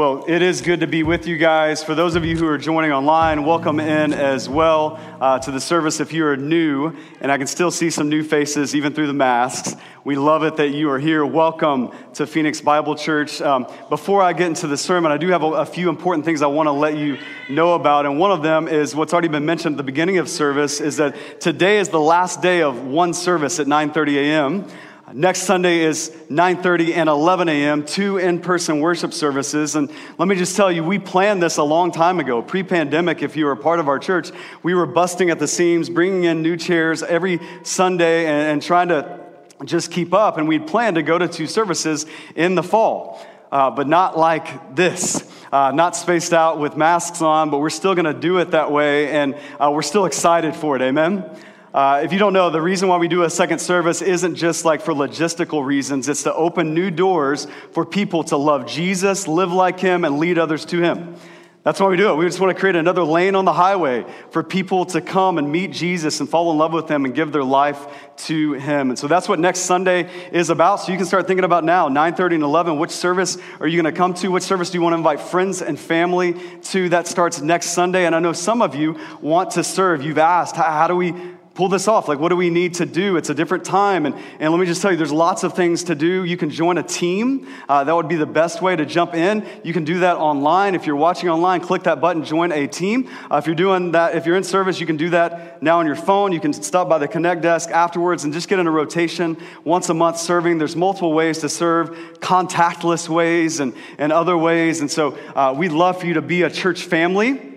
[0.00, 1.84] Well, it is good to be with you guys.
[1.84, 5.60] For those of you who are joining online, welcome in as well uh, to the
[5.60, 6.96] service if you are new.
[7.20, 9.76] And I can still see some new faces even through the masks.
[10.02, 11.26] We love it that you are here.
[11.26, 13.42] Welcome to Phoenix Bible Church.
[13.42, 16.40] Um, before I get into the sermon, I do have a, a few important things
[16.40, 17.18] I want to let you
[17.50, 18.06] know about.
[18.06, 20.96] And one of them is what's already been mentioned at the beginning of service is
[20.96, 24.66] that today is the last day of one service at 9:30 a.m.
[25.12, 29.74] Next Sunday is 9:30 and 11 a.m., two in-person worship services.
[29.74, 33.20] And let me just tell you, we planned this a long time ago, pre-pandemic.
[33.20, 34.30] If you were a part of our church,
[34.62, 38.88] we were busting at the seams, bringing in new chairs every Sunday, and, and trying
[38.88, 39.18] to
[39.64, 40.38] just keep up.
[40.38, 44.76] And we'd planned to go to two services in the fall, uh, but not like
[44.76, 45.28] this.
[45.50, 48.70] Uh, not spaced out with masks on, but we're still going to do it that
[48.70, 50.82] way, and uh, we're still excited for it.
[50.82, 51.28] Amen.
[51.72, 54.64] Uh, if you don't know, the reason why we do a second service isn't just
[54.64, 56.08] like for logistical reasons.
[56.08, 60.36] It's to open new doors for people to love Jesus, live like Him, and lead
[60.36, 61.14] others to Him.
[61.62, 62.16] That's why we do it.
[62.16, 65.52] We just want to create another lane on the highway for people to come and
[65.52, 67.86] meet Jesus and fall in love with Him and give their life
[68.24, 68.88] to Him.
[68.88, 70.80] And so that's what next Sunday is about.
[70.80, 72.78] So you can start thinking about now, 9:30 and 11.
[72.78, 74.28] Which service are you going to come to?
[74.28, 76.88] Which service do you want to invite friends and family to?
[76.88, 78.06] That starts next Sunday.
[78.06, 80.02] And I know some of you want to serve.
[80.02, 81.14] You've asked, how do we
[81.60, 82.08] pull this off?
[82.08, 83.18] Like, what do we need to do?
[83.18, 84.06] It's a different time.
[84.06, 86.24] And, and let me just tell you, there's lots of things to do.
[86.24, 87.46] You can join a team.
[87.68, 89.46] Uh, that would be the best way to jump in.
[89.62, 90.74] You can do that online.
[90.74, 93.10] If you're watching online, click that button, join a team.
[93.30, 95.84] Uh, if you're doing that, if you're in service, you can do that now on
[95.84, 96.32] your phone.
[96.32, 99.90] You can stop by the Connect desk afterwards and just get in a rotation once
[99.90, 100.56] a month serving.
[100.56, 104.80] There's multiple ways to serve, contactless ways and, and other ways.
[104.80, 107.49] And so uh, we'd love for you to be a church family.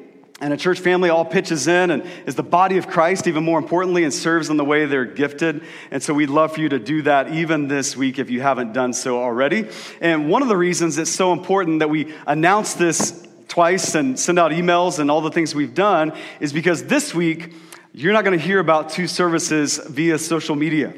[0.44, 3.58] And a church family all pitches in and is the body of Christ, even more
[3.58, 5.64] importantly, and serves in the way they're gifted.
[5.90, 8.74] And so we'd love for you to do that even this week if you haven't
[8.74, 9.70] done so already.
[10.02, 14.38] And one of the reasons it's so important that we announce this twice and send
[14.38, 17.54] out emails and all the things we've done is because this week,
[17.94, 20.94] you're not going to hear about two services via social media.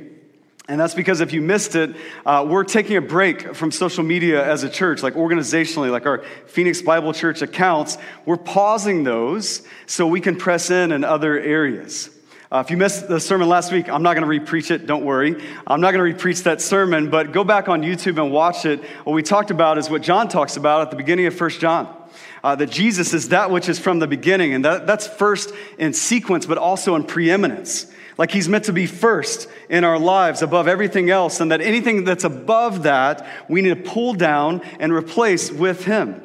[0.68, 1.96] And that's because if you missed it,
[2.26, 6.24] uh, we're taking a break from social media as a church, like organizationally, like our
[6.48, 8.00] Phoenix Bible Church accounts.
[8.26, 12.10] We're pausing those so we can press in in other areas.
[12.52, 15.04] Uh, if you missed the sermon last week, I'm not going to repreach it, don't
[15.04, 15.36] worry.
[15.68, 18.84] I'm not going to repreach that sermon, but go back on YouTube and watch it.
[19.04, 21.96] What we talked about is what John talks about at the beginning of 1 John.
[22.44, 25.94] Uh, that Jesus is that which is from the beginning, and that, that's first in
[25.94, 27.92] sequence, but also in preeminence.
[28.18, 32.04] Like he's meant to be first in our lives above everything else, and that anything
[32.04, 36.22] that's above that, we need to pull down and replace with him.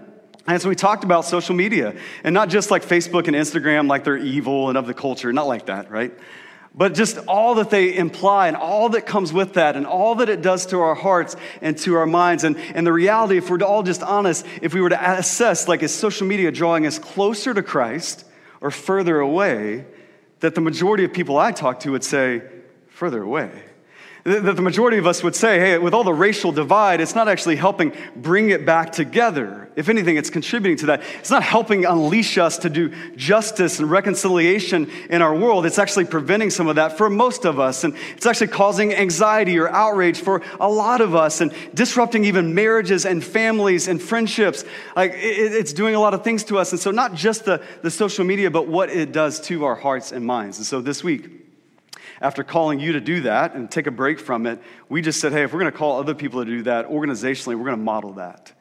[0.46, 4.04] And so we talked about social media, and not just like Facebook and Instagram, like
[4.04, 6.12] they're evil and of the culture, not like that, right?
[6.74, 10.28] But just all that they imply and all that comes with that and all that
[10.28, 12.44] it does to our hearts and to our minds.
[12.44, 15.82] And, and the reality, if we're all just honest, if we were to assess, like,
[15.82, 18.24] is social media drawing us closer to Christ
[18.60, 19.84] or further away?
[20.40, 22.42] That the majority of people I talk to would say,
[22.88, 23.50] further away.
[24.24, 27.28] That the majority of us would say, hey, with all the racial divide, it's not
[27.28, 29.70] actually helping bring it back together.
[29.76, 31.02] If anything, it's contributing to that.
[31.20, 35.64] It's not helping unleash us to do justice and reconciliation in our world.
[35.64, 37.82] It's actually preventing some of that for most of us.
[37.82, 42.54] And it's actually causing anxiety or outrage for a lot of us and disrupting even
[42.54, 44.64] marriages and families and friendships.
[44.94, 46.72] Like it's doing a lot of things to us.
[46.72, 50.12] And so, not just the, the social media, but what it does to our hearts
[50.12, 50.58] and minds.
[50.58, 51.39] And so, this week,
[52.20, 55.32] after calling you to do that and take a break from it, we just said,
[55.32, 57.82] hey, if we're going to call other people to do that organizationally, we're going to
[57.82, 58.52] model that.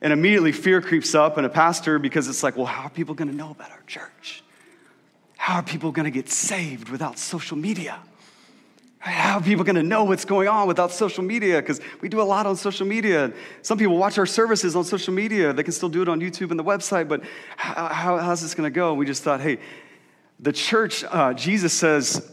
[0.00, 3.14] And immediately fear creeps up in a pastor because it's like, well, how are people
[3.14, 4.42] going to know about our church?
[5.36, 8.00] How are people going to get saved without social media?
[8.98, 11.60] How are people going to know what's going on without social media?
[11.60, 13.32] Because we do a lot on social media.
[13.62, 15.52] Some people watch our services on social media.
[15.52, 17.22] They can still do it on YouTube and the website, but
[17.56, 18.94] how, how, how's this going to go?
[18.94, 19.58] We just thought, hey,
[20.40, 22.28] the church, uh, Jesus says,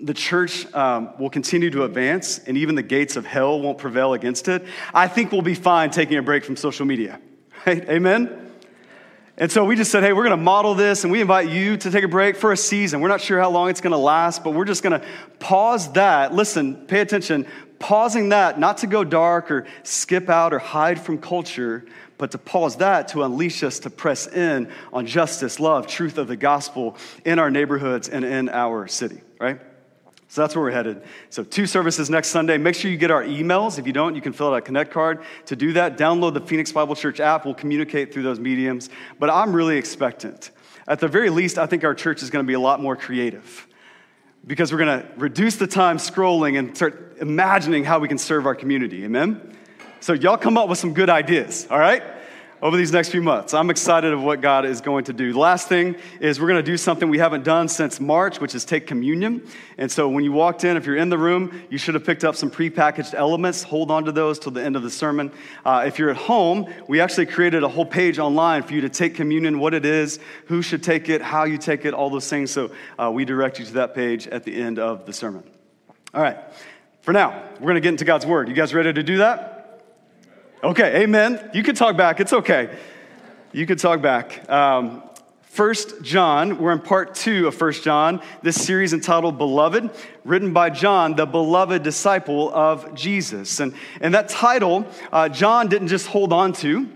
[0.00, 4.12] the church um, will continue to advance and even the gates of hell won't prevail
[4.14, 4.64] against it,
[4.94, 7.20] I think we'll be fine taking a break from social media.
[7.66, 7.86] Right?
[7.90, 8.52] Amen?
[9.36, 11.76] And so we just said, hey, we're going to model this and we invite you
[11.76, 13.00] to take a break for a season.
[13.00, 15.06] We're not sure how long it's going to last, but we're just going to
[15.38, 16.32] pause that.
[16.32, 17.46] Listen, pay attention.
[17.78, 21.84] Pausing that, not to go dark or skip out or hide from culture,
[22.16, 26.26] but to pause that to unleash us to press in on justice, love, truth of
[26.26, 29.60] the gospel in our neighborhoods and in our city, right?
[30.30, 31.02] So that's where we're headed.
[31.30, 32.58] So, two services next Sunday.
[32.58, 33.78] Make sure you get our emails.
[33.78, 35.22] If you don't, you can fill out a Connect card.
[35.46, 37.46] To do that, download the Phoenix Bible Church app.
[37.46, 38.90] We'll communicate through those mediums.
[39.18, 40.50] But I'm really expectant.
[40.86, 42.94] At the very least, I think our church is going to be a lot more
[42.94, 43.66] creative
[44.46, 48.44] because we're going to reduce the time scrolling and start imagining how we can serve
[48.44, 49.04] our community.
[49.04, 49.56] Amen?
[50.00, 52.02] So, y'all come up with some good ideas, all right?
[52.60, 53.54] Over these next few months.
[53.54, 55.32] I'm excited of what God is going to do.
[55.32, 58.54] The last thing is we're going to do something we haven't done since March, which
[58.54, 59.46] is take communion.
[59.76, 62.24] And so when you walked in, if you're in the room, you should have picked
[62.24, 63.62] up some prepackaged elements.
[63.62, 65.30] Hold on to those till the end of the sermon.
[65.64, 68.88] Uh, if you're at home, we actually created a whole page online for you to
[68.88, 72.28] take communion, what it is, who should take it, how you take it, all those
[72.28, 72.50] things.
[72.50, 75.44] So uh, we direct you to that page at the end of the sermon.
[76.14, 76.38] All right.
[77.02, 78.48] For now, we're going to get into God's word.
[78.48, 79.57] You guys ready to do that?
[80.62, 81.50] Okay, amen.
[81.54, 82.18] You can talk back.
[82.18, 82.76] It's okay.
[83.52, 84.50] You can talk back.
[84.50, 85.04] Um,
[85.42, 89.90] First John, we're in part two of First John, this series entitled Beloved,
[90.24, 93.60] written by John, the beloved disciple of Jesus.
[93.60, 96.88] And, and that title, uh, John didn't just hold on to,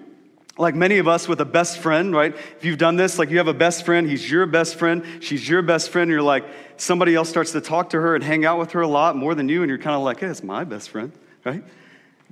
[0.59, 2.35] like many of us with a best friend, right?
[2.35, 5.49] If you've done this, like you have a best friend, he's your best friend, she's
[5.49, 6.45] your best friend, you're like,
[6.77, 9.37] somebody else starts to talk to her and hang out with her a lot more
[9.37, 11.13] than you, and you're kind of like, hey, it's my best friend,
[11.45, 11.63] right?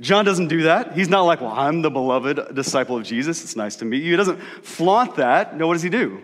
[0.01, 0.95] John doesn't do that.
[0.95, 3.45] He's not like, well, I'm the beloved disciple of Jesus.
[3.45, 4.13] It's nice to meet you.
[4.13, 5.57] He doesn't flaunt that.
[5.57, 6.23] No, what does he do?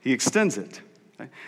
[0.00, 0.80] He extends it.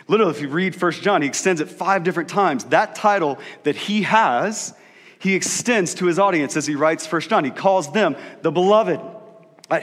[0.08, 2.64] Literally, if you read First John, he extends it five different times.
[2.64, 4.74] That title that he has,
[5.20, 7.44] he extends to his audience as he writes First John.
[7.44, 9.00] He calls them the beloved.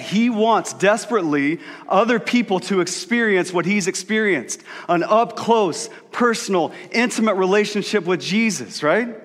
[0.01, 7.35] He wants desperately other people to experience what he's experienced an up close, personal, intimate
[7.35, 9.15] relationship with Jesus, right?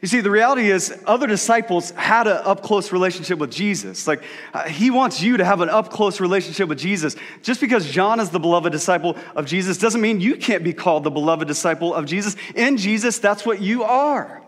[0.00, 4.06] You see, the reality is, other disciples had an up close relationship with Jesus.
[4.06, 4.22] Like,
[4.54, 7.16] uh, he wants you to have an up close relationship with Jesus.
[7.42, 11.04] Just because John is the beloved disciple of Jesus doesn't mean you can't be called
[11.04, 12.34] the beloved disciple of Jesus.
[12.54, 14.42] In Jesus, that's what you are.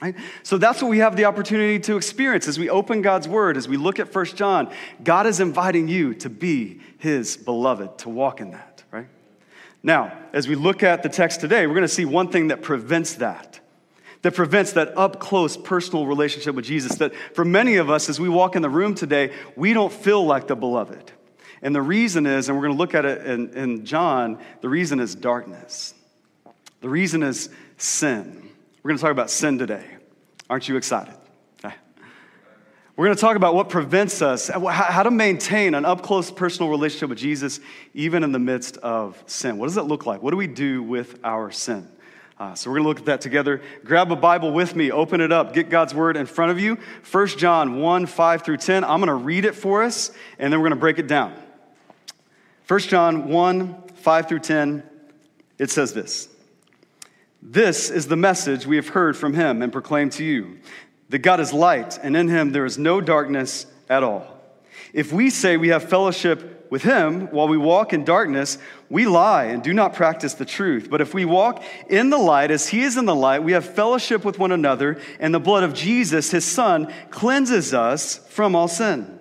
[0.00, 0.14] Right?
[0.44, 3.66] So that's what we have the opportunity to experience as we open God's word, as
[3.66, 4.72] we look at First John.
[5.02, 9.08] God is inviting you to be his beloved, to walk in that, right?
[9.82, 12.62] Now, as we look at the text today, we're going to see one thing that
[12.62, 13.60] prevents that
[14.24, 16.96] that prevents that up close personal relationship with Jesus.
[16.96, 20.24] That for many of us, as we walk in the room today, we don't feel
[20.24, 21.12] like the beloved.
[21.60, 24.70] And the reason is, and we're going to look at it in, in John, the
[24.70, 25.92] reason is darkness.
[26.80, 28.48] The reason is sin.
[28.82, 29.84] We're going to talk about sin today.
[30.48, 31.14] Aren't you excited?
[32.96, 36.70] We're going to talk about what prevents us, how to maintain an up close personal
[36.70, 37.58] relationship with Jesus,
[37.92, 39.58] even in the midst of sin.
[39.58, 40.22] What does it look like?
[40.22, 41.88] What do we do with our sin?
[42.36, 43.62] Uh, so we're going to look at that together.
[43.84, 46.78] Grab a Bible with me, open it up, get God's word in front of you.
[47.10, 48.82] 1 John 1 5 through 10.
[48.82, 51.32] I'm going to read it for us, and then we're going to break it down.
[52.66, 54.82] 1 John 1 5 through 10,
[55.58, 56.28] it says this
[57.40, 60.58] This is the message we have heard from him and proclaimed to you
[61.10, 64.26] that God is light, and in him there is no darkness at all.
[64.92, 68.58] If we say we have fellowship with him, while we walk in darkness,
[68.88, 70.88] we lie and do not practice the truth.
[70.90, 73.64] But if we walk in the light as he is in the light, we have
[73.64, 78.68] fellowship with one another, and the blood of Jesus, his son, cleanses us from all
[78.68, 79.20] sin.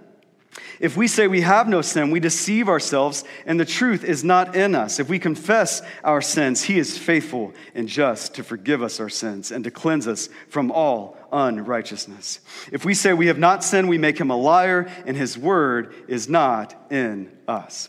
[0.84, 4.54] If we say we have no sin, we deceive ourselves, and the truth is not
[4.54, 5.00] in us.
[5.00, 9.50] If we confess our sins, He is faithful and just to forgive us our sins
[9.54, 12.42] and to cleanse us from all unrighteousness.
[12.70, 15.96] If we say we have not sinned, we make Him a liar, and His word
[16.10, 17.88] is not in us.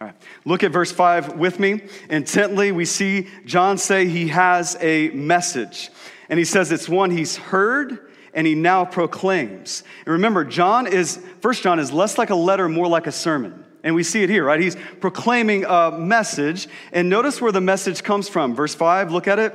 [0.00, 0.16] All right.
[0.46, 1.82] Look at verse 5 with me.
[2.08, 5.90] Intently, we see John say he has a message.
[6.30, 9.82] And he says it's one he's heard and he now proclaims.
[10.06, 13.64] And remember, John is, First John is less like a letter, more like a sermon.
[13.82, 14.60] And we see it here, right?
[14.60, 16.68] He's proclaiming a message.
[16.92, 18.54] And notice where the message comes from.
[18.54, 19.54] Verse 5, look at it.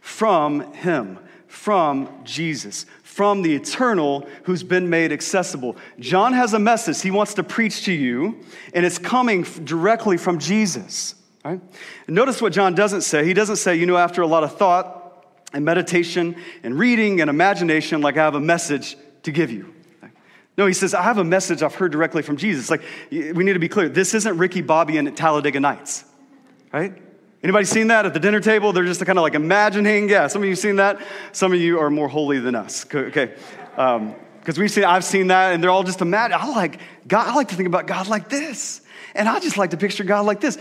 [0.00, 5.76] From him, from Jesus, from the eternal who's been made accessible.
[5.98, 8.40] John has a message he wants to preach to you,
[8.74, 11.14] and it's coming directly from Jesus.
[11.44, 11.60] Right?
[12.08, 13.26] notice what John doesn't say.
[13.26, 15.03] He doesn't say, you know, after a lot of thought,
[15.54, 19.72] and meditation and reading and imagination like I have a message to give you.
[20.58, 22.70] No, he says, I have a message I've heard directly from Jesus.
[22.70, 23.88] Like, we need to be clear.
[23.88, 26.04] This isn't Ricky Bobby and Talladega Nights,
[26.72, 26.94] right?
[27.42, 28.72] Anybody seen that at the dinner table?
[28.72, 30.08] They're just kind of like imagining.
[30.08, 31.00] Yeah, some of you seen that.
[31.32, 32.86] Some of you are more holy than us.
[32.86, 33.34] Okay,
[33.70, 34.14] because um,
[34.56, 36.40] we've seen, I've seen that, and they're all just imagining.
[36.40, 37.28] I like God.
[37.28, 38.80] I like to think about God like this,
[39.14, 40.56] and I just like to picture God like this.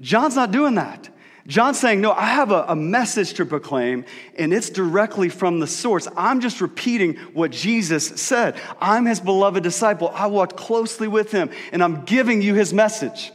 [0.00, 1.08] John's not doing that.
[1.48, 4.04] John's saying, No, I have a, a, message to proclaim,
[4.36, 6.06] and it's directly from the source.
[6.14, 8.60] I'm just repeating what Jesus said.
[8.80, 10.10] I'm his beloved disciple.
[10.14, 13.32] I walked closely with him, and I'm giving you his message.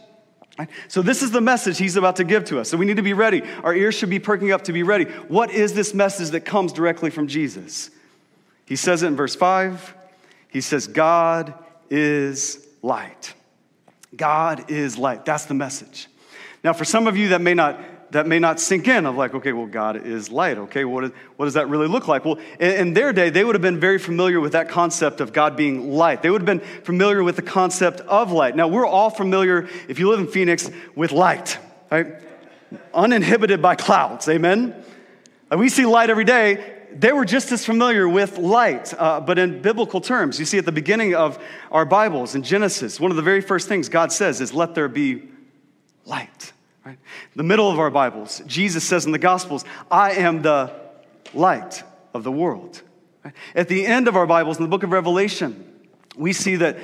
[0.87, 2.69] So, this is the message he's about to give to us.
[2.69, 3.41] So, we need to be ready.
[3.63, 5.05] Our ears should be perking up to be ready.
[5.05, 7.89] What is this message that comes directly from Jesus?
[8.67, 9.95] He says it in verse 5.
[10.49, 11.55] He says, God
[11.89, 13.33] is light.
[14.15, 15.25] God is light.
[15.25, 16.07] That's the message.
[16.63, 17.79] Now, for some of you that may not
[18.13, 20.57] that may not sink in of like, okay, well, God is light.
[20.57, 22.23] Okay, what, is, what does that really look like?
[22.23, 25.33] Well, in, in, their day, they would have been very familiar with that concept of
[25.33, 26.21] God being light.
[26.21, 28.55] They would have been familiar with the concept of light.
[28.55, 31.57] Now, we're all familiar, if you live in Phoenix, with light,
[31.91, 32.07] right?
[32.93, 34.75] Uninhibited by clouds, amen?
[35.55, 36.81] We see light every day.
[36.95, 40.39] They were just as familiar with light, uh, but in biblical terms.
[40.39, 43.67] You see, at the beginning of our Bibles in Genesis, one of the very first
[43.67, 45.23] things God says is, Let there be
[46.05, 46.53] light.
[46.85, 46.99] Right?
[47.35, 50.73] The middle of our Bibles, Jesus says in the Gospels, I am the
[51.33, 52.81] light of the world.
[53.23, 53.33] Right?
[53.55, 55.71] At the end of our Bibles, in the book of Revelation,
[56.17, 56.77] we see that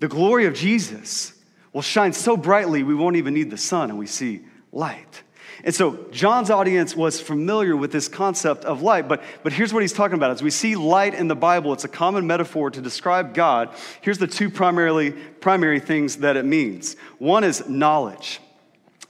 [0.00, 1.34] the glory of Jesus
[1.72, 4.40] will shine so brightly we won't even need the sun and we see
[4.72, 5.22] light.
[5.64, 9.82] And so John's audience was familiar with this concept of light, but, but here's what
[9.82, 10.30] he's talking about.
[10.30, 13.68] As we see light in the Bible, it's a common metaphor to describe God.
[14.00, 16.96] Here's the two primarily, primary things that it means.
[17.18, 18.40] One is knowledge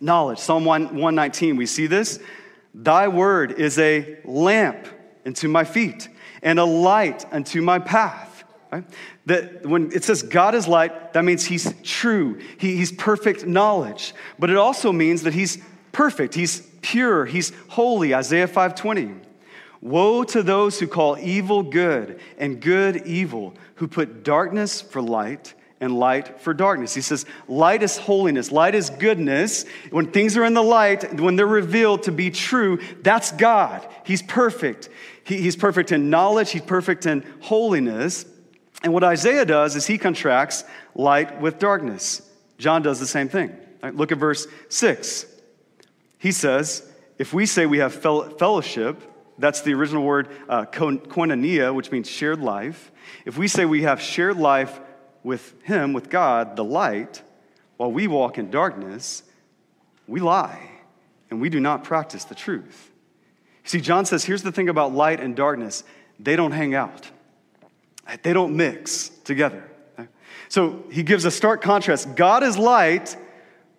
[0.03, 0.39] knowledge.
[0.39, 2.19] Psalm 1, 119, we see this.
[2.75, 4.89] Thy word is a lamp
[5.25, 6.09] unto my feet
[6.43, 8.45] and a light unto my path.
[8.73, 8.85] Right?
[9.27, 12.41] That when it says God is light, that means he's true.
[12.59, 14.15] He, he's perfect knowledge.
[14.39, 15.59] But it also means that he's
[15.93, 16.35] perfect.
[16.35, 17.27] He's pure.
[17.27, 18.15] He's holy.
[18.15, 19.15] Isaiah 520.
[19.83, 25.55] Woe to those who call evil good and good evil, who put darkness for light
[25.83, 26.95] and light for darkness.
[26.95, 29.65] He says, light is holiness, light is goodness.
[29.91, 33.87] When things are in the light, when they're revealed to be true, that's God.
[34.05, 34.89] He's perfect.
[35.25, 38.25] He, he's perfect in knowledge, he's perfect in holiness.
[38.85, 40.63] And what Isaiah does is he contracts
[40.95, 42.23] light with darkness.
[42.59, 43.55] John does the same thing.
[43.83, 45.27] Right, look at verse 6.
[46.21, 49.03] He says, if we say we have fellowship,
[49.37, 52.93] that's the original word uh, koinonia, which means shared life.
[53.25, 54.79] If we say we have shared life
[55.23, 57.23] with Him, with God, the light,
[57.77, 59.23] while we walk in darkness,
[60.07, 60.71] we lie
[61.31, 62.91] and we do not practice the truth.
[63.65, 65.85] See, John says here's the thing about light and darkness
[66.19, 67.11] they don't hang out,
[68.23, 69.69] they don't mix together.
[70.49, 73.17] So he gives a stark contrast God is light,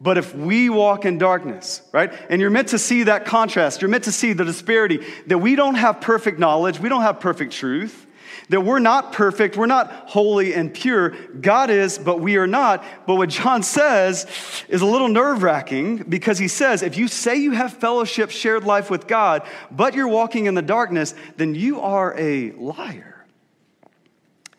[0.02, 2.12] but if we walk in darkness, right?
[2.30, 3.82] And you're meant to see that contrast.
[3.82, 7.20] You're meant to see the disparity that we don't have perfect knowledge, we don't have
[7.20, 8.08] perfect truth.
[8.50, 11.10] That we're not perfect, we're not holy and pure.
[11.10, 12.84] God is, but we are not.
[13.08, 14.26] But what John says
[14.68, 18.64] is a little nerve wracking because he says, if you say you have fellowship, shared
[18.64, 23.26] life with God, but you're walking in the darkness, then you are a liar.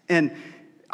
[0.09, 0.37] And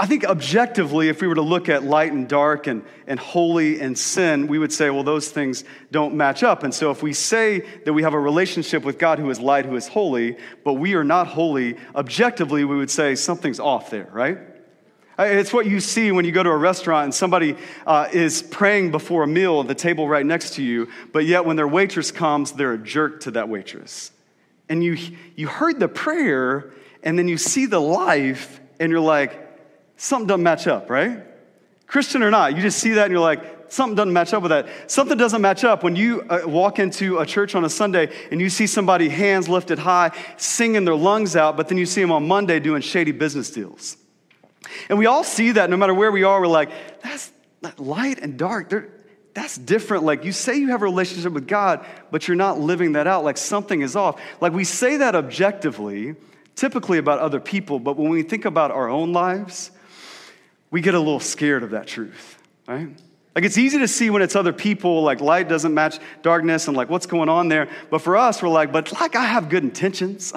[0.00, 3.82] I think objectively, if we were to look at light and dark and, and holy
[3.82, 6.62] and sin, we would say, well, those things don't match up.
[6.62, 9.66] And so if we say that we have a relationship with God who is light,
[9.66, 14.08] who is holy, but we are not holy, objectively, we would say something's off there,
[14.10, 14.38] right?
[15.18, 18.92] It's what you see when you go to a restaurant and somebody uh, is praying
[18.92, 22.10] before a meal at the table right next to you, but yet when their waitress
[22.10, 24.12] comes, they're a jerk to that waitress.
[24.66, 24.96] And you,
[25.36, 29.48] you heard the prayer, and then you see the life, and you're like,
[30.00, 31.22] something doesn't match up, right?
[31.86, 34.50] Christian or not, you just see that and you're like, something doesn't match up with
[34.50, 34.90] that.
[34.90, 38.40] Something doesn't match up when you uh, walk into a church on a Sunday and
[38.40, 42.12] you see somebody hands lifted high, singing their lungs out, but then you see them
[42.12, 43.98] on Monday doing shady business deals.
[44.88, 46.70] And we all see that no matter where we are, we're like,
[47.02, 47.30] that's
[47.76, 48.72] light and dark.
[49.34, 50.04] That's different.
[50.04, 53.24] Like you say you have a relationship with God, but you're not living that out.
[53.24, 54.20] Like something is off.
[54.40, 56.16] Like we say that objectively,
[56.56, 59.72] typically about other people, but when we think about our own lives,
[60.70, 62.88] we get a little scared of that truth, right?
[63.34, 66.76] Like it's easy to see when it's other people, like light doesn't match darkness and
[66.76, 67.68] like what's going on there.
[67.90, 70.32] But for us, we're like, but like I have good intentions.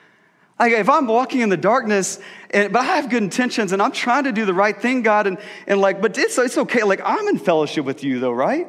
[0.58, 2.18] like if I'm walking in the darkness,
[2.50, 5.26] and, but I have good intentions and I'm trying to do the right thing, God,
[5.26, 6.82] and, and like, but it's, it's okay.
[6.82, 8.68] Like I'm in fellowship with you though, right?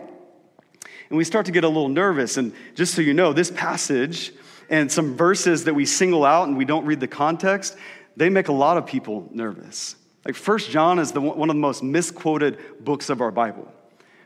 [1.09, 2.37] And we start to get a little nervous.
[2.37, 4.33] And just so you know, this passage
[4.69, 7.77] and some verses that we single out and we don't read the context,
[8.15, 9.95] they make a lot of people nervous.
[10.25, 13.71] Like First John is the, one of the most misquoted books of our Bible.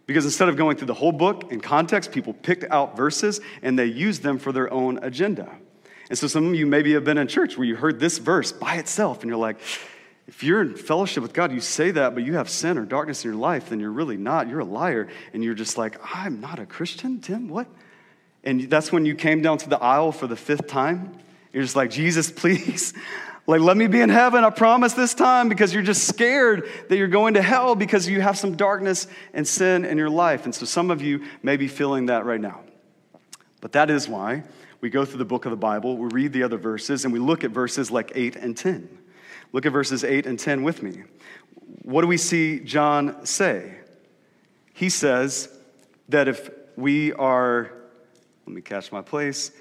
[0.05, 3.77] Because instead of going through the whole book in context, people picked out verses and
[3.77, 5.51] they used them for their own agenda.
[6.09, 8.51] And so some of you maybe have been in church where you heard this verse
[8.51, 9.59] by itself and you're like,
[10.27, 13.23] if you're in fellowship with God, you say that, but you have sin or darkness
[13.23, 14.47] in your life, then you're really not.
[14.47, 15.09] You're a liar.
[15.33, 17.49] And you're just like, I'm not a Christian, Tim?
[17.49, 17.67] What?
[18.43, 21.17] And that's when you came down to the aisle for the fifth time.
[21.51, 22.93] You're just like, Jesus, please,
[23.49, 26.97] like, let me be in heaven, I promise this time, because you're just scared that
[26.97, 30.45] you're going to hell because you have some darkness and sin in your life.
[30.45, 32.61] And so some of you may be feeling that right now.
[33.59, 34.43] But that is why
[34.81, 37.17] we go through the book of the Bible, we read the other verses, and we
[37.17, 38.87] look at verses like 8 and 10.
[39.51, 41.01] Look at verses 8 and 10 with me.
[41.81, 43.79] What do we see John say?
[44.73, 45.49] He says
[46.09, 47.71] that if we are,
[48.45, 49.51] Let me catch my place.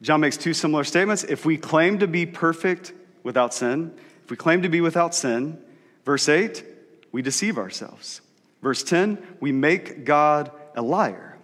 [0.00, 1.24] John makes two similar statements.
[1.24, 3.92] If we claim to be perfect without sin,
[4.24, 5.62] if we claim to be without sin,
[6.04, 6.64] verse 8,
[7.12, 8.20] we deceive ourselves.
[8.62, 11.38] Verse 10, we make God a liar.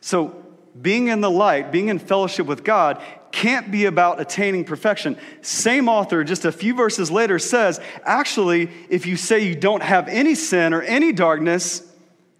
[0.00, 0.44] So,
[0.80, 3.02] being in the light, being in fellowship with God,
[3.32, 5.16] can't be about attaining perfection.
[5.42, 10.08] Same author, just a few verses later, says actually, if you say you don't have
[10.08, 11.87] any sin or any darkness,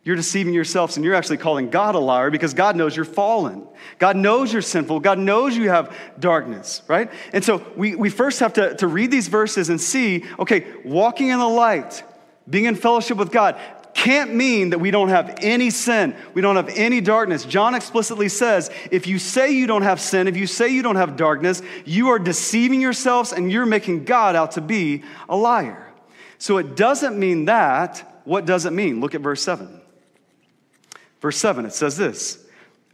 [0.08, 3.68] you're deceiving yourselves and you're actually calling God a liar because God knows you're fallen.
[3.98, 5.00] God knows you're sinful.
[5.00, 7.10] God knows you have darkness, right?
[7.34, 11.28] And so we, we first have to, to read these verses and see okay, walking
[11.28, 12.02] in the light,
[12.48, 13.60] being in fellowship with God,
[13.92, 17.44] can't mean that we don't have any sin, we don't have any darkness.
[17.44, 20.96] John explicitly says if you say you don't have sin, if you say you don't
[20.96, 25.92] have darkness, you are deceiving yourselves and you're making God out to be a liar.
[26.38, 28.22] So it doesn't mean that.
[28.24, 29.02] What does it mean?
[29.02, 29.82] Look at verse 7.
[31.20, 32.44] Verse 7, it says this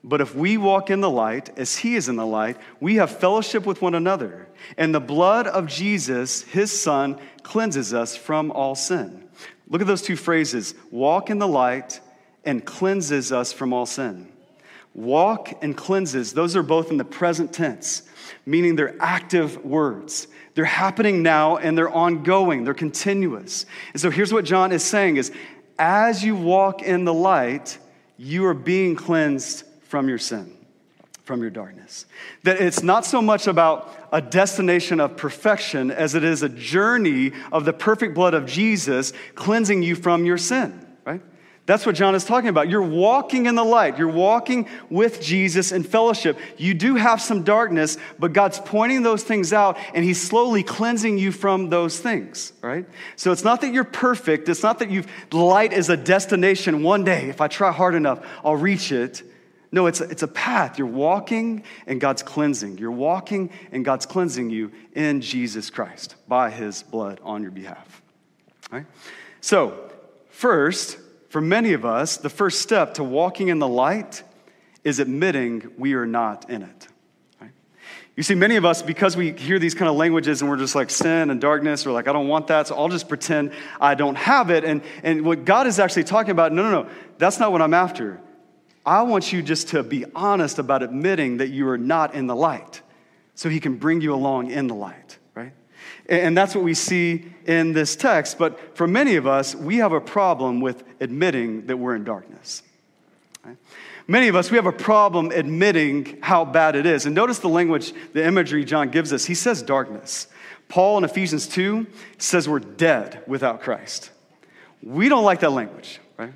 [0.02, 3.18] But if we walk in the light as he is in the light, we have
[3.18, 4.48] fellowship with one another.
[4.78, 9.24] And the blood of Jesus, his son, cleanses us from all sin.
[9.68, 12.00] Look at those two phrases walk in the light
[12.44, 14.28] and cleanses us from all sin.
[14.94, 18.02] Walk and cleanses, those are both in the present tense,
[18.46, 20.28] meaning they're active words.
[20.54, 23.66] They're happening now and they're ongoing, they're continuous.
[23.92, 25.32] And so here's what John is saying is
[25.78, 27.78] as you walk in the light,
[28.16, 30.54] you are being cleansed from your sin
[31.24, 32.04] from your darkness.
[32.42, 37.32] That it's not so much about a destination of perfection as it is a journey
[37.50, 41.22] of the perfect blood of Jesus cleansing you from your sin, right?
[41.66, 42.68] That's what John is talking about.
[42.68, 43.96] You're walking in the light.
[43.96, 46.38] You're walking with Jesus in fellowship.
[46.58, 51.16] You do have some darkness, but God's pointing those things out and He's slowly cleansing
[51.16, 52.86] you from those things, right?
[53.16, 54.50] So it's not that you're perfect.
[54.50, 56.82] It's not that you've, light is a destination.
[56.82, 59.22] One day, if I try hard enough, I'll reach it.
[59.72, 60.78] No, it's a, it's a path.
[60.78, 62.76] You're walking and God's cleansing.
[62.76, 68.02] You're walking and God's cleansing you in Jesus Christ by his blood on your behalf.
[68.70, 68.84] Right.
[69.40, 69.90] So,
[70.28, 70.98] first,
[71.34, 74.22] for many of us, the first step to walking in the light
[74.84, 76.86] is admitting we are not in it.
[78.14, 80.76] You see, many of us, because we hear these kind of languages and we're just
[80.76, 83.96] like sin and darkness, we're like, I don't want that, so I'll just pretend I
[83.96, 84.62] don't have it.
[84.62, 87.74] And, and what God is actually talking about, no, no, no, that's not what I'm
[87.74, 88.20] after.
[88.86, 92.36] I want you just to be honest about admitting that you are not in the
[92.36, 92.80] light
[93.34, 95.18] so he can bring you along in the light?
[96.08, 98.38] And that's what we see in this text.
[98.38, 102.62] But for many of us, we have a problem with admitting that we're in darkness.
[104.06, 107.06] Many of us, we have a problem admitting how bad it is.
[107.06, 109.24] And notice the language, the imagery John gives us.
[109.24, 110.26] He says darkness.
[110.68, 111.86] Paul in Ephesians 2
[112.18, 114.10] says we're dead without Christ.
[114.82, 116.32] We don't like that language, right?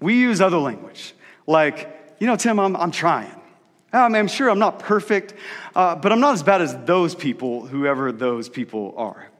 [0.00, 1.14] We use other language
[1.46, 3.40] like, you know, Tim, I'm, I'm trying.
[3.92, 5.34] I mean, I'm sure I'm not perfect,
[5.74, 9.30] uh, but I'm not as bad as those people, whoever those people are.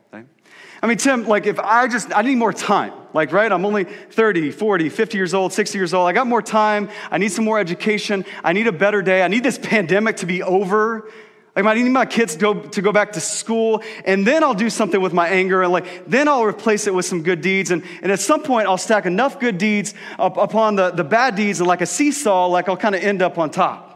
[0.82, 2.92] I mean, Tim, like if I just, I need more time.
[3.14, 3.50] Like, right?
[3.50, 6.06] I'm only 30, 40, 50 years old, 60 years old.
[6.08, 6.90] I got more time.
[7.10, 8.24] I need some more education.
[8.44, 9.22] I need a better day.
[9.22, 11.10] I need this pandemic to be over.
[11.56, 14.52] Like, I need my kids to go, to go back to school, and then I'll
[14.52, 17.70] do something with my anger, and like, then I'll replace it with some good deeds.
[17.70, 21.34] And, and at some point, I'll stack enough good deeds up, upon the, the bad
[21.34, 23.95] deeds, and like a seesaw, like I'll kind of end up on top.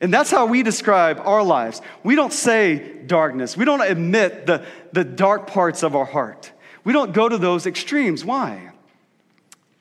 [0.00, 1.82] And that's how we describe our lives.
[2.04, 6.52] We don't say darkness, we don't admit the, the dark parts of our heart.
[6.84, 8.24] We don't go to those extremes.
[8.24, 8.70] Why?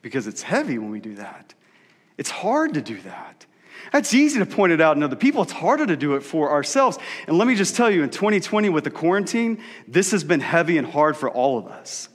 [0.02, 1.54] Because it's heavy when we do that.
[2.18, 3.46] It's hard to do that.
[3.92, 5.44] That's easy to point it out in other people.
[5.44, 6.98] It's harder to do it for ourselves.
[7.28, 10.78] And let me just tell you, in 2020 with the quarantine, this has been heavy
[10.78, 12.10] and hard for all of us.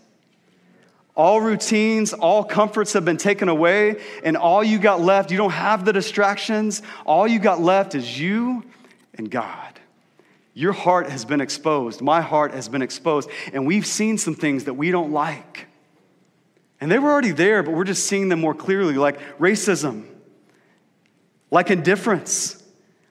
[1.15, 5.51] All routines, all comforts have been taken away, and all you got left, you don't
[5.51, 6.81] have the distractions.
[7.05, 8.65] All you got left is you
[9.15, 9.79] and God.
[10.55, 12.01] Your heart has been exposed.
[12.01, 13.29] My heart has been exposed.
[13.53, 15.67] And we've seen some things that we don't like.
[16.81, 20.05] And they were already there, but we're just seeing them more clearly, like racism,
[21.51, 22.63] like indifference,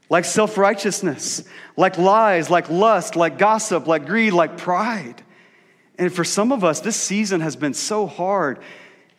[0.10, 1.44] like self righteousness,
[1.78, 5.24] like lies, like lust, like gossip, like greed, like pride.
[6.02, 8.58] And for some of us, this season has been so hard,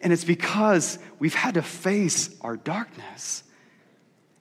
[0.01, 3.45] and it's because we've had to face our darkness.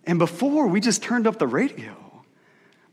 [0.06, 1.96] And before, we just turned up the radio.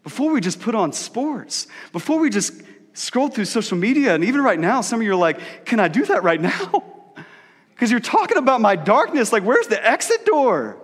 [0.02, 1.66] Before, we just put on sports.
[1.92, 2.60] Before, we just
[2.92, 4.14] scrolled through social media.
[4.14, 6.84] And even right now, some of you are like, Can I do that right now?
[7.70, 9.32] Because you're talking about my darkness.
[9.32, 10.78] Like, where's the exit door?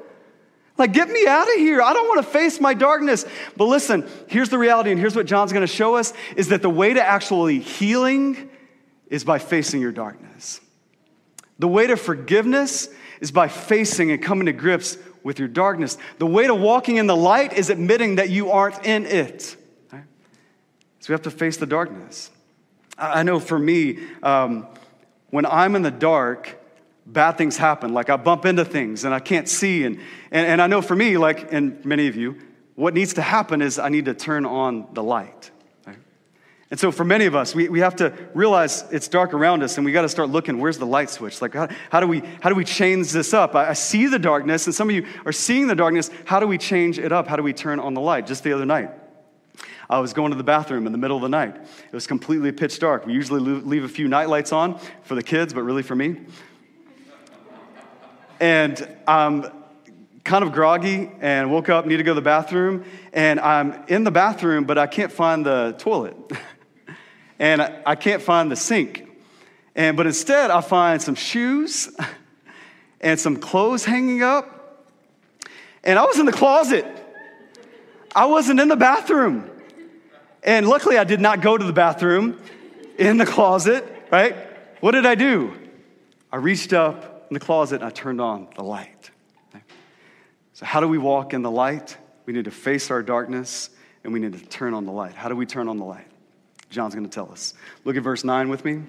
[0.78, 1.82] Like, get me out of here.
[1.82, 3.26] I don't want to face my darkness.
[3.56, 6.62] But listen, here's the reality, and here's what John's going to show us is that
[6.62, 8.48] the way to actually healing
[9.14, 10.60] is by facing your darkness.
[11.60, 12.88] The way to forgiveness
[13.20, 15.96] is by facing and coming to grips with your darkness.
[16.18, 19.56] The way to walking in the light is admitting that you aren't in it.
[19.92, 20.02] Right?
[20.98, 22.32] So we have to face the darkness.
[22.98, 24.66] I know for me, um,
[25.30, 26.60] when I'm in the dark,
[27.06, 27.94] bad things happen.
[27.94, 29.84] Like I bump into things and I can't see.
[29.84, 30.00] And,
[30.32, 32.36] and, and I know for me, like, and many of you,
[32.74, 35.52] what needs to happen is I need to turn on the light.
[36.74, 39.76] And so, for many of us, we, we have to realize it's dark around us
[39.76, 41.40] and we got to start looking where's the light switch?
[41.40, 43.54] Like, how, how, do, we, how do we change this up?
[43.54, 46.10] I, I, see the darkness, and some of you are seeing the darkness.
[46.24, 47.28] How do we change it up?
[47.28, 48.26] How do we turn on the light?
[48.26, 48.90] Just the other night,
[49.88, 51.54] I was going to the bathroom in the middle of the night.
[51.54, 53.06] It was completely pitch dark.
[53.06, 56.22] We usually leave a few night lights on for the kids, but really for me.
[58.40, 59.46] And I'm
[60.24, 64.02] kind of groggy and woke up, need to go to the bathroom, and I'm in
[64.02, 66.16] the bathroom, but I can't find the toilet.
[67.38, 69.08] and I can't find the sink.
[69.74, 71.94] And, but instead, I find some shoes
[73.00, 74.86] and some clothes hanging up.
[75.82, 76.86] And I was in the closet.
[78.14, 79.50] I wasn't in the bathroom.
[80.42, 82.40] And luckily, I did not go to the bathroom
[82.98, 84.36] in the closet, right?
[84.80, 85.52] What did I do?
[86.30, 89.10] I reached up in the closet and I turned on the light.
[90.52, 91.96] So, how do we walk in the light?
[92.26, 93.70] We need to face our darkness
[94.04, 95.14] and we need to turn on the light.
[95.14, 96.06] How do we turn on the light?
[96.74, 97.54] John's going to tell us.
[97.84, 98.82] Look at verse 9 with me.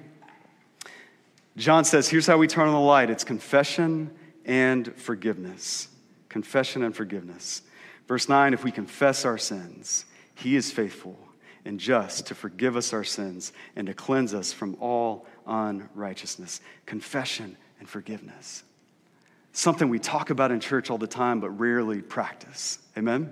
[1.56, 4.12] John says, Here's how we turn on the light it's confession
[4.44, 5.88] and forgiveness.
[6.28, 7.62] Confession and forgiveness.
[8.08, 11.18] Verse 9 if we confess our sins, he is faithful
[11.64, 16.62] and just to forgive us our sins and to cleanse us from all unrighteousness.
[16.86, 18.64] Confession and forgiveness.
[19.54, 22.80] Something we talk about in church all the time, but rarely practice.
[22.98, 23.32] Amen?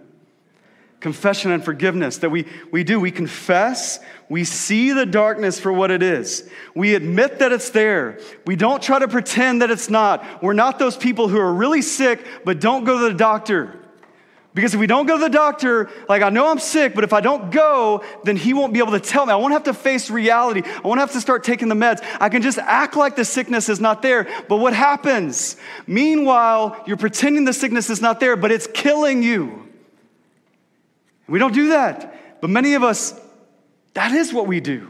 [1.03, 2.97] Confession and forgiveness that we, we do.
[2.99, 6.49] We confess, we see the darkness for what it is.
[6.73, 8.19] We admit that it's there.
[8.47, 10.41] We don't try to pretend that it's not.
[10.41, 13.79] We're not those people who are really sick but don't go to the doctor.
[14.55, 17.11] Because if we don't go to the doctor, like I know I'm sick, but if
[17.11, 19.33] I don't go, then he won't be able to tell me.
[19.33, 20.61] I won't have to face reality.
[20.65, 22.05] I won't have to start taking the meds.
[22.21, 24.27] I can just act like the sickness is not there.
[24.47, 25.57] But what happens?
[25.85, 29.62] Meanwhile, you're pretending the sickness is not there, but it's killing you.
[31.27, 32.41] We don't do that.
[32.41, 33.19] But many of us,
[33.93, 34.89] that is what we do.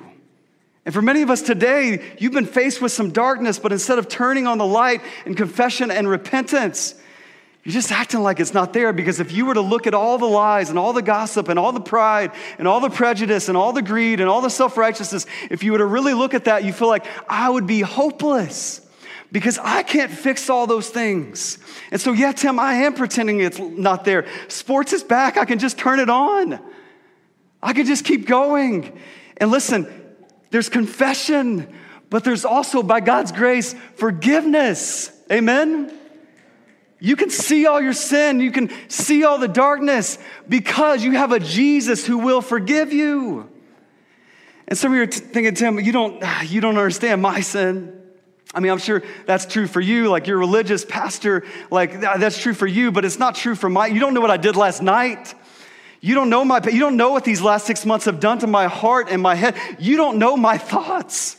[0.85, 4.09] And for many of us today, you've been faced with some darkness, but instead of
[4.09, 6.95] turning on the light and confession and repentance,
[7.63, 10.17] you're just acting like it's not there because if you were to look at all
[10.17, 13.55] the lies and all the gossip and all the pride and all the prejudice and
[13.55, 16.45] all the greed and all the self righteousness, if you were to really look at
[16.45, 18.82] that, you feel like I would be hopeless
[19.33, 21.57] because I can't fix all those things.
[21.89, 24.27] And so, yeah, Tim, I am pretending it's not there.
[24.47, 25.37] Sports is back.
[25.37, 26.59] I can just turn it on.
[27.61, 28.97] I can just keep going.
[29.37, 29.91] And listen,
[30.51, 31.67] there's confession,
[32.11, 35.11] but there's also, by God's grace, forgiveness.
[35.31, 35.91] Amen?
[36.99, 41.31] You can see all your sin, you can see all the darkness because you have
[41.31, 43.49] a Jesus who will forgive you.
[44.67, 47.99] And some of you are thinking, Tim, you don't, you don't understand my sin.
[48.53, 52.37] I mean, I'm sure that's true for you, like you're a religious pastor, like that's
[52.37, 54.55] true for you, but it's not true for my, you don't know what I did
[54.55, 55.33] last night.
[56.01, 58.47] You don't know my, you don't know what these last six months have done to
[58.47, 59.55] my heart and my head.
[59.79, 61.37] You don't know my thoughts.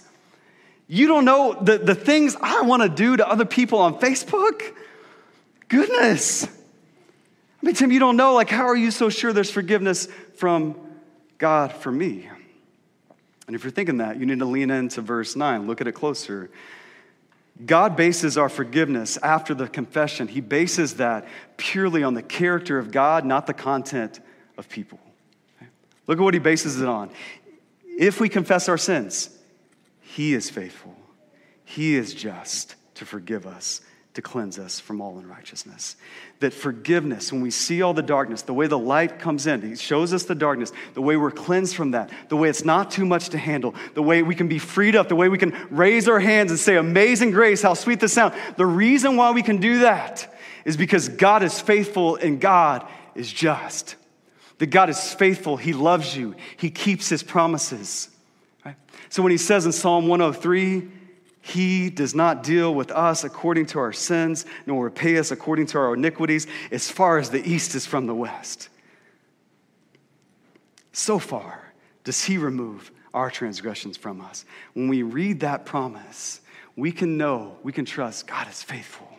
[0.89, 4.63] You don't know the, the things I want to do to other people on Facebook.
[5.69, 6.45] Goodness.
[6.45, 10.77] I mean, Tim, you don't know, like, how are you so sure there's forgiveness from
[11.39, 12.29] God for me?
[13.47, 15.67] And if you're thinking that, you need to lean into verse 9.
[15.67, 16.51] Look at it closer.
[17.65, 20.27] God bases our forgiveness after the confession.
[20.27, 24.21] He bases that purely on the character of God, not the content
[24.59, 24.99] of people.
[26.07, 27.11] Look at what he bases it on.
[27.85, 29.31] If we confess our sins,
[30.01, 30.97] he is faithful,
[31.65, 33.81] he is just to forgive us
[34.15, 35.97] to cleanse us from all unrighteousness.
[36.39, 39.75] That forgiveness, when we see all the darkness, the way the light comes in, He
[39.75, 43.05] shows us the darkness, the way we're cleansed from that, the way it's not too
[43.05, 46.09] much to handle, the way we can be freed up, the way we can raise
[46.09, 48.35] our hands and say, Amazing grace, how sweet the sound.
[48.57, 50.33] The reason why we can do that
[50.65, 53.97] is because God is faithful and God is just.
[54.59, 58.09] That God is faithful, He loves you, He keeps His promises.
[58.65, 58.77] Right?
[59.09, 60.89] So when He says in Psalm 103,
[61.47, 65.79] he does not deal with us according to our sins, nor repay us according to
[65.79, 68.71] our iniquities, as far as the east is from the west.
[70.95, 74.47] So far does He remove our transgressions from us.
[74.73, 76.41] When we read that promise,
[76.77, 79.11] we can know, we can trust God is faithful.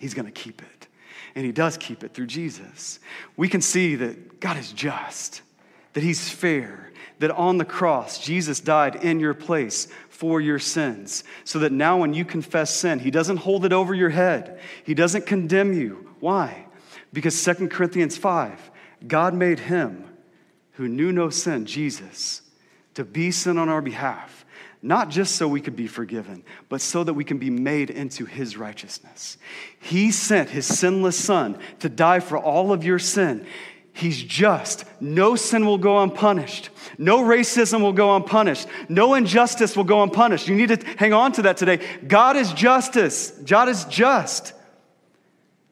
[0.00, 0.88] He's going to keep it.
[1.34, 2.98] And He does keep it through Jesus.
[3.36, 5.42] We can see that God is just,
[5.92, 11.24] that He's fair, that on the cross, Jesus died in your place for your sins,
[11.44, 14.60] so that now when you confess sin, He doesn't hold it over your head.
[14.84, 16.10] He doesn't condemn you.
[16.20, 16.66] Why?
[17.12, 18.70] Because 2 Corinthians 5,
[19.06, 20.04] God made him
[20.72, 22.42] who knew no sin, Jesus,
[22.94, 24.44] to be sin on our behalf,
[24.80, 28.24] not just so we could be forgiven, but so that we can be made into
[28.24, 29.36] his righteousness.
[29.80, 33.46] He sent his sinless son to die for all of your sin.
[33.92, 34.84] He's just.
[35.00, 36.70] No sin will go unpunished.
[36.98, 38.66] No racism will go unpunished.
[38.88, 40.48] No injustice will go unpunished.
[40.48, 41.80] You need to hang on to that today.
[42.06, 43.30] God is justice.
[43.30, 44.54] God is just.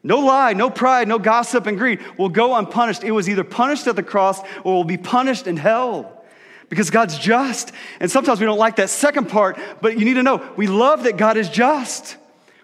[0.03, 3.03] No lie, no pride, no gossip and greed will go unpunished.
[3.03, 6.23] It was either punished at the cross or will be punished in hell
[6.69, 7.71] because God's just.
[7.99, 11.03] And sometimes we don't like that second part, but you need to know we love
[11.03, 12.17] that God is just.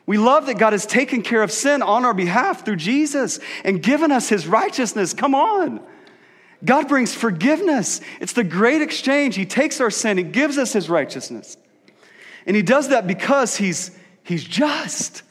[0.07, 3.83] We love that God has taken care of sin on our behalf through Jesus and
[3.83, 5.13] given us his righteousness.
[5.13, 5.81] Come on.
[6.63, 8.01] God brings forgiveness.
[8.21, 9.35] It's the great exchange.
[9.35, 11.57] He takes our sin, he gives us his righteousness.
[12.47, 13.91] And he does that because he's,
[14.23, 15.23] he's just.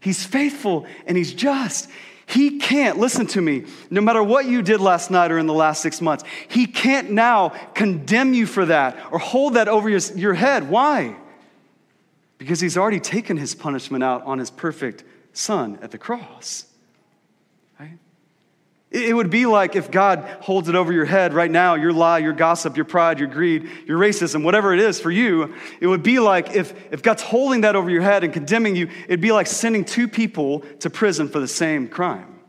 [0.00, 1.90] He's faithful and he's just.
[2.24, 5.52] He can't, listen to me, no matter what you did last night or in the
[5.52, 10.00] last six months, he can't now condemn you for that or hold that over your,
[10.14, 10.70] your head.
[10.70, 11.16] Why?
[12.40, 16.64] Because he's already taken his punishment out on his perfect son at the cross.
[18.90, 22.18] It would be like if God holds it over your head right now, your lie,
[22.18, 26.02] your gossip, your pride, your greed, your racism, whatever it is for you, it would
[26.02, 29.32] be like if, if God's holding that over your head and condemning you, it'd be
[29.32, 32.40] like sending two people to prison for the same crime.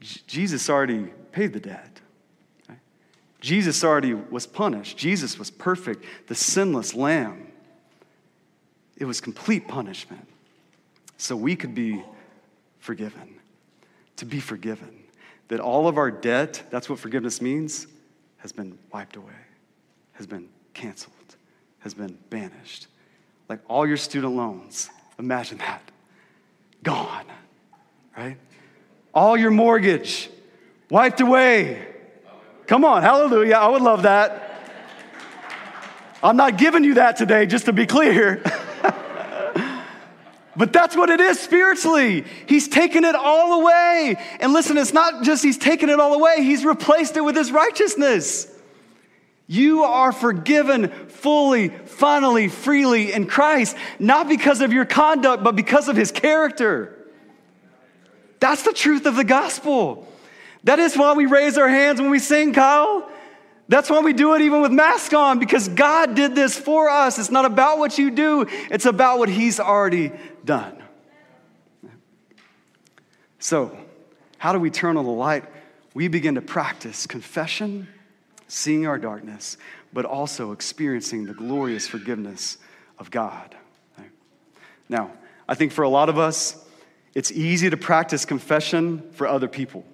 [0.00, 2.00] J- Jesus already paid the debt.
[3.40, 4.98] Jesus already was punished.
[4.98, 7.51] Jesus was perfect, the sinless lamb.
[9.02, 10.28] It was complete punishment
[11.16, 12.04] so we could be
[12.78, 13.40] forgiven
[14.18, 15.02] to be forgiven.
[15.48, 17.88] That all of our debt, that's what forgiveness means,
[18.36, 19.42] has been wiped away,
[20.12, 21.12] has been canceled,
[21.80, 22.86] has been banished.
[23.48, 24.88] Like all your student loans,
[25.18, 25.82] imagine that,
[26.84, 27.26] gone,
[28.16, 28.36] right?
[29.12, 30.30] All your mortgage,
[30.88, 31.88] wiped away.
[32.68, 34.50] Come on, hallelujah, I would love that.
[36.22, 38.40] I'm not giving you that today, just to be clear.
[40.54, 42.24] But that's what it is spiritually.
[42.46, 44.16] He's taken it all away.
[44.38, 47.50] And listen, it's not just he's taken it all away, he's replaced it with his
[47.50, 48.48] righteousness.
[49.46, 55.88] You are forgiven fully, finally, freely in Christ, not because of your conduct, but because
[55.88, 56.96] of his character.
[58.40, 60.08] That's the truth of the gospel.
[60.64, 63.08] That is why we raise our hands when we sing, Kyle.
[63.68, 67.18] That's why we do it even with masks on, because God did this for us.
[67.18, 70.12] It's not about what you do, it's about what He's already
[70.44, 70.82] done.
[73.38, 73.76] So,
[74.38, 75.44] how do we turn on the light?
[75.94, 77.88] We begin to practice confession,
[78.48, 79.56] seeing our darkness,
[79.92, 82.58] but also experiencing the glorious forgiveness
[82.98, 83.56] of God.
[84.88, 85.10] Now,
[85.48, 86.62] I think for a lot of us,
[87.14, 89.84] it's easy to practice confession for other people.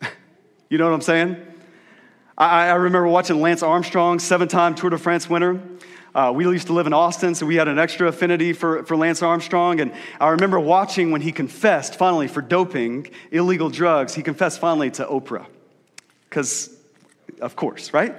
[0.68, 1.36] you know what I'm saying?
[2.38, 5.60] I, I remember watching Lance Armstrong, seven time Tour de France winner.
[6.16, 8.96] Uh, we used to live in Austin, so we had an extra affinity for, for
[8.96, 9.80] Lance Armstrong.
[9.80, 14.90] And I remember watching when he confessed finally for doping, illegal drugs, he confessed finally
[14.92, 15.44] to Oprah.
[16.30, 16.74] Because,
[17.42, 18.14] of course, right?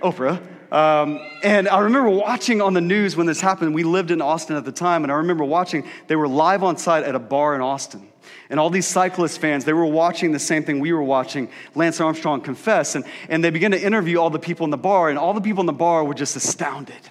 [0.00, 0.40] Oprah.
[0.72, 3.74] Um, and I remember watching on the news when this happened.
[3.74, 6.78] We lived in Austin at the time, and I remember watching, they were live on
[6.78, 8.08] site at a bar in Austin.
[8.48, 12.00] And all these cyclist fans, they were watching the same thing we were watching Lance
[12.00, 12.94] Armstrong confess.
[12.94, 15.42] And, and they began to interview all the people in the bar, and all the
[15.42, 17.10] people in the bar were just astounded.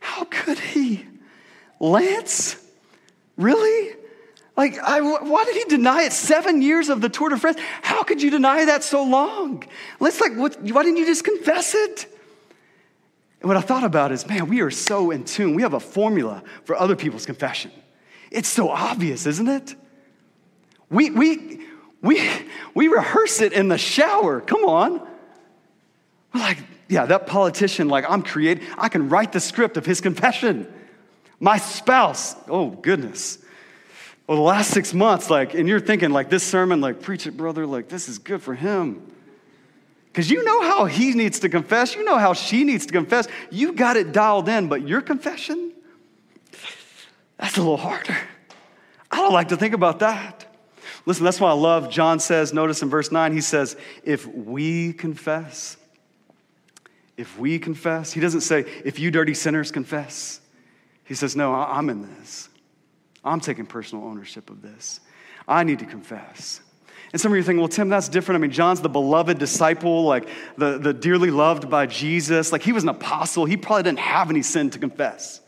[0.00, 1.06] How could he?
[1.78, 2.56] Lance?
[3.36, 3.94] Really?
[4.56, 7.56] Like, I, why did he deny it seven years of the Tour de France?
[7.80, 9.64] How could you deny that so long?
[10.00, 12.06] Let's like, what, why didn't you just confess it?
[13.40, 15.54] And what I thought about is, man, we are so in tune.
[15.54, 17.70] We have a formula for other people's confession.
[18.30, 19.74] It's so obvious, isn't it?
[20.90, 21.60] We, we,
[22.02, 22.28] we,
[22.74, 24.40] we rehearse it in the shower.
[24.42, 25.00] Come on.
[26.34, 26.58] We're like,
[26.90, 28.64] yeah, that politician, like, I'm created.
[28.76, 30.70] I can write the script of his confession.
[31.38, 33.38] My spouse, oh, goodness.
[34.26, 37.36] Well, the last six months, like, and you're thinking, like, this sermon, like, preach it,
[37.36, 39.06] brother, like, this is good for him.
[40.06, 43.28] Because you know how he needs to confess, you know how she needs to confess.
[43.50, 45.72] You got it dialed in, but your confession,
[47.38, 48.16] that's a little harder.
[49.12, 50.44] I don't like to think about that.
[51.06, 54.92] Listen, that's why I love John says, notice in verse 9, he says, if we
[54.92, 55.76] confess,
[57.20, 60.40] if we confess, he doesn't say, if you dirty sinners confess.
[61.04, 62.48] He says, no, I'm in this.
[63.22, 65.00] I'm taking personal ownership of this.
[65.46, 66.60] I need to confess.
[67.12, 68.36] And some of you are thinking, well, Tim, that's different.
[68.36, 72.52] I mean, John's the beloved disciple, like the, the dearly loved by Jesus.
[72.52, 73.44] Like he was an apostle.
[73.44, 75.42] He probably didn't have any sin to confess.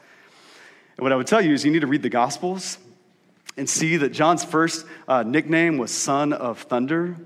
[0.99, 2.77] And what I would tell you is you need to read the Gospels
[3.57, 7.17] and see that John's first uh, nickname was Son of Thunder,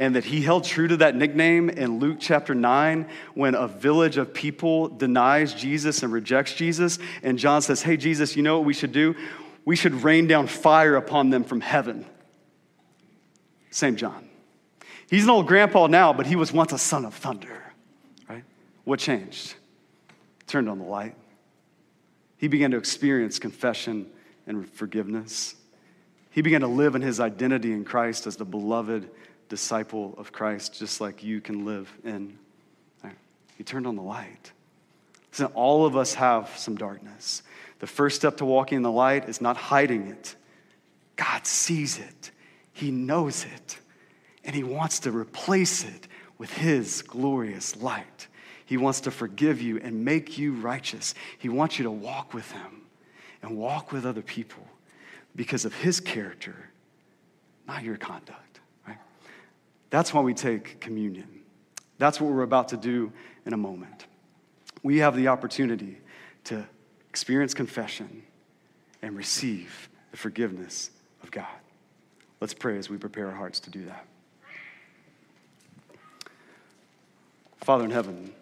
[0.00, 4.16] and that he held true to that nickname in Luke chapter 9 when a village
[4.16, 6.98] of people denies Jesus and rejects Jesus.
[7.22, 9.14] And John says, Hey, Jesus, you know what we should do?
[9.66, 12.06] We should rain down fire upon them from heaven.
[13.70, 14.26] Same John.
[15.10, 17.62] He's an old grandpa now, but he was once a son of thunder,
[18.26, 18.44] right?
[18.84, 19.54] What changed?
[20.46, 21.14] Turned on the light.
[22.38, 24.06] He began to experience confession
[24.46, 25.56] and forgiveness.
[26.30, 29.10] He began to live in his identity in Christ as the beloved
[29.50, 32.38] disciple of Christ, just like you can live in.
[33.58, 34.52] He turned on the light.
[35.32, 37.42] So all of us have some darkness.
[37.80, 40.34] The first step to walking in the light is not hiding it.
[41.16, 42.30] God sees it,
[42.72, 43.78] He knows it,
[44.44, 46.08] and He wants to replace it
[46.38, 48.28] with His glorious light.
[48.64, 51.14] He wants to forgive you and make you righteous.
[51.38, 52.82] He wants you to walk with Him
[53.42, 54.66] and walk with other people
[55.36, 56.56] because of His character,
[57.68, 58.49] not your conduct.
[59.90, 61.28] That's why we take communion.
[61.98, 63.12] That's what we're about to do
[63.44, 64.06] in a moment.
[64.82, 65.98] We have the opportunity
[66.44, 66.64] to
[67.10, 68.22] experience confession
[69.02, 70.90] and receive the forgiveness
[71.22, 71.46] of God.
[72.40, 74.06] Let's pray as we prepare our hearts to do that.
[77.58, 78.32] Father in heaven,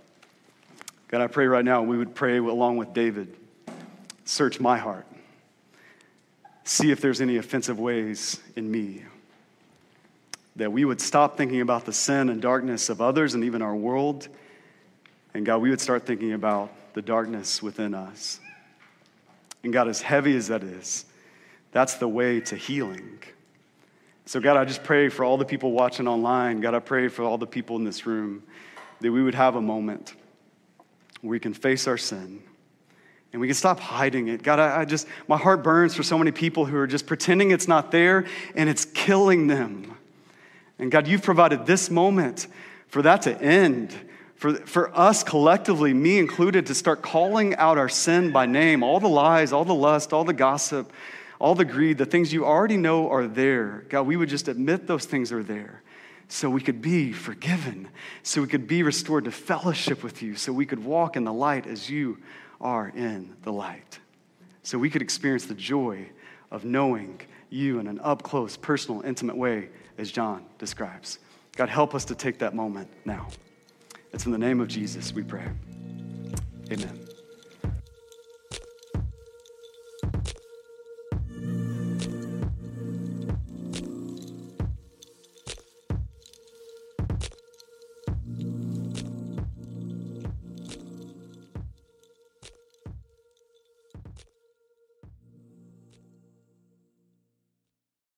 [1.08, 3.34] God, I pray right now we would pray along with David.
[4.24, 5.06] Search my heart.
[6.62, 9.04] See if there's any offensive ways in me
[10.58, 13.76] that we would stop thinking about the sin and darkness of others and even our
[13.76, 14.28] world.
[15.32, 18.40] And God, we would start thinking about the darkness within us.
[19.62, 21.04] And God, as heavy as that is,
[21.70, 23.20] that's the way to healing.
[24.26, 26.60] So, God, I just pray for all the people watching online.
[26.60, 28.42] God, I pray for all the people in this room
[29.00, 30.14] that we would have a moment
[31.20, 32.42] where we can face our sin
[33.32, 34.42] and we can stop hiding it.
[34.42, 37.52] God, I, I, just, my heart burns for so many people who are just pretending
[37.52, 39.97] it's not there and it's killing them.
[40.78, 42.46] And God, you've provided this moment
[42.86, 43.94] for that to end,
[44.36, 49.00] for, for us collectively, me included, to start calling out our sin by name, all
[49.00, 50.92] the lies, all the lust, all the gossip,
[51.40, 53.84] all the greed, the things you already know are there.
[53.88, 55.82] God, we would just admit those things are there
[56.28, 57.88] so we could be forgiven,
[58.22, 61.32] so we could be restored to fellowship with you, so we could walk in the
[61.32, 62.18] light as you
[62.60, 63.98] are in the light,
[64.62, 66.06] so we could experience the joy
[66.50, 71.18] of knowing you in an up close, personal, intimate way as John describes.
[71.56, 73.28] God, help us to take that moment now.
[74.12, 75.48] It's in the name of Jesus we pray.
[76.70, 77.07] Amen.